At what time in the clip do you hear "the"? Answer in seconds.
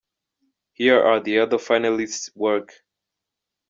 1.19-1.37